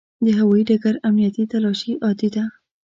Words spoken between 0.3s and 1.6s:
هوایي ډګر امنیتي